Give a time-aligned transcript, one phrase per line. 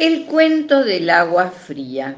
[0.00, 2.16] El cuento del agua fría.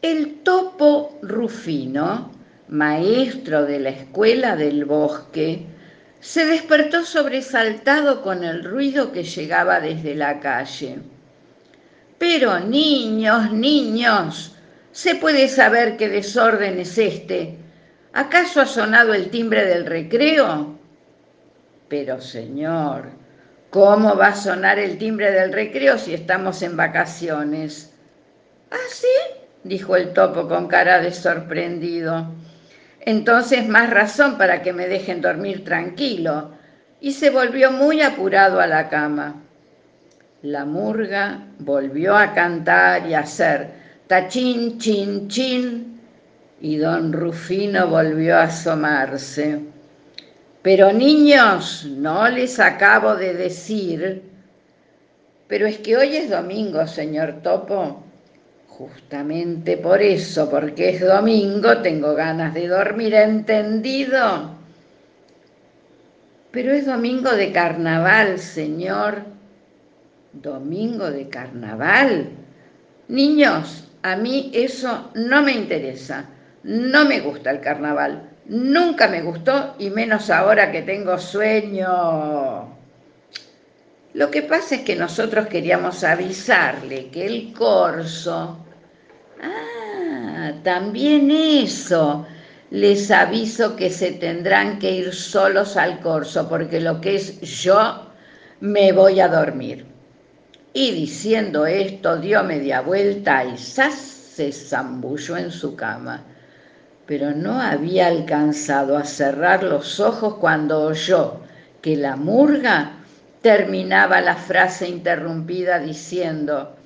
[0.00, 2.30] El topo Rufino,
[2.68, 5.66] maestro de la escuela del bosque,
[6.20, 11.00] se despertó sobresaltado con el ruido que llegaba desde la calle.
[12.16, 14.54] Pero niños, niños,
[14.92, 17.58] ¿se puede saber qué desorden es este?
[18.12, 20.78] ¿Acaso ha sonado el timbre del recreo?
[21.88, 23.25] Pero señor,
[23.76, 27.92] ¿Cómo va a sonar el timbre del recreo si estamos en vacaciones?
[28.70, 29.06] ¿Ah, sí?
[29.64, 32.26] dijo el topo con cara de sorprendido.
[33.02, 36.52] Entonces más razón para que me dejen dormir tranquilo.
[37.02, 39.42] Y se volvió muy apurado a la cama.
[40.40, 43.72] La murga volvió a cantar y a hacer
[44.06, 46.00] tachín, chin, chin,
[46.62, 49.75] y don Rufino volvió a asomarse.
[50.66, 54.22] Pero niños, no les acabo de decir,
[55.46, 58.02] pero es que hoy es domingo, señor Topo.
[58.66, 64.56] Justamente por eso, porque es domingo, tengo ganas de dormir, ¿entendido?
[66.50, 69.22] Pero es domingo de carnaval, señor.
[70.32, 72.30] ¿Domingo de carnaval?
[73.06, 76.24] Niños, a mí eso no me interesa.
[76.64, 78.30] No me gusta el carnaval.
[78.48, 82.68] Nunca me gustó y menos ahora que tengo sueño.
[84.14, 88.64] Lo que pasa es que nosotros queríamos avisarle que el corso...
[89.42, 92.24] Ah, también eso.
[92.70, 98.12] Les aviso que se tendrán que ir solos al corso porque lo que es yo
[98.60, 99.86] me voy a dormir.
[100.72, 103.94] Y diciendo esto dio media vuelta y ¡zas!
[103.94, 106.22] se zambulló en su cama
[107.06, 111.40] pero no había alcanzado a cerrar los ojos cuando oyó
[111.80, 112.92] que la murga
[113.42, 116.76] terminaba la frase interrumpida diciendo,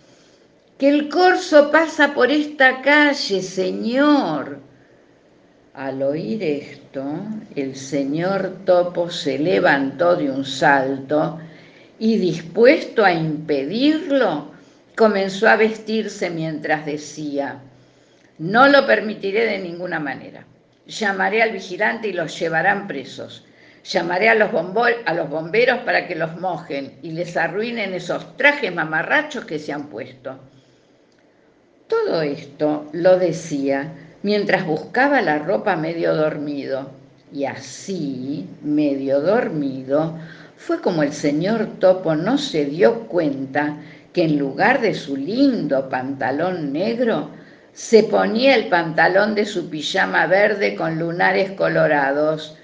[0.76, 4.58] que el corso pasa por esta calle, señor.
[5.74, 7.04] Al oír esto,
[7.54, 11.38] el señor Topo se levantó de un salto
[11.98, 14.50] y dispuesto a impedirlo,
[14.96, 17.60] comenzó a vestirse mientras decía,
[18.40, 20.46] no lo permitiré de ninguna manera.
[20.86, 23.44] Llamaré al vigilante y los llevarán presos.
[23.84, 24.50] Llamaré a los,
[25.04, 29.74] a los bomberos para que los mojen y les arruinen esos trajes mamarrachos que se
[29.74, 30.40] han puesto.
[31.86, 33.92] Todo esto lo decía
[34.22, 36.92] mientras buscaba la ropa medio dormido.
[37.32, 40.18] Y así, medio dormido,
[40.56, 43.76] fue como el señor Topo no se dio cuenta
[44.14, 47.30] que en lugar de su lindo pantalón negro,
[47.72, 52.56] se ponía el pantalón de su pijama verde con lunares colorados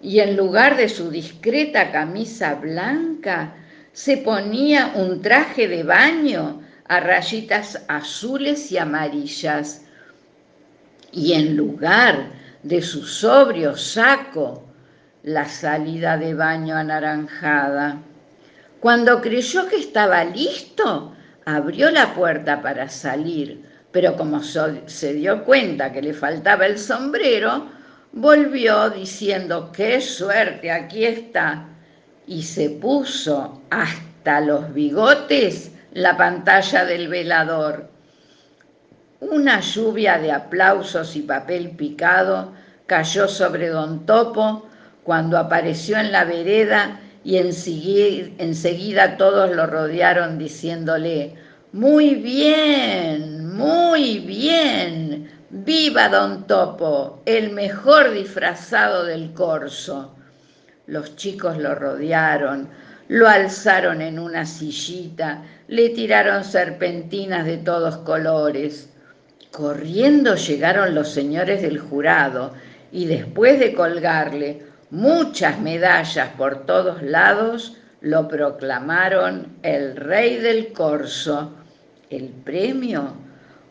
[0.00, 3.54] y en lugar de su discreta camisa blanca
[3.92, 9.82] se ponía un traje de baño a rayitas azules y amarillas
[11.12, 12.30] y en lugar
[12.62, 14.64] de su sobrio saco
[15.22, 17.98] la salida de baño anaranjada.
[18.80, 25.92] Cuando creyó que estaba listo, abrió la puerta para salir pero como se dio cuenta
[25.92, 27.68] que le faltaba el sombrero,
[28.12, 31.68] volvió diciendo, qué suerte, aquí está,
[32.26, 37.88] y se puso hasta los bigotes la pantalla del velador.
[39.20, 42.52] Una lluvia de aplausos y papel picado
[42.86, 44.66] cayó sobre don Topo
[45.04, 51.34] cuando apareció en la vereda y enseguida todos lo rodearon diciéndole,
[51.72, 55.30] muy bien, muy bien.
[55.48, 60.14] Viva Don Topo, el mejor disfrazado del corso.
[60.86, 62.68] Los chicos lo rodearon,
[63.08, 68.90] lo alzaron en una sillita, le tiraron serpentinas de todos colores.
[69.50, 72.52] Corriendo llegaron los señores del jurado
[72.90, 81.56] y después de colgarle muchas medallas por todos lados, lo proclamaron el rey del corso
[82.16, 83.14] el premio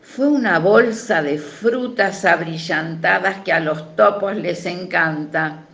[0.02, 5.64] fue una bolsa de frutas abrillantadas que a los topos les encanta.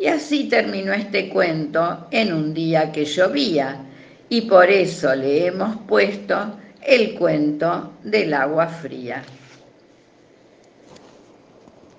[0.00, 3.80] Y así terminó este cuento en un día que llovía,
[4.28, 9.22] y por eso le hemos puesto el cuento del agua fría.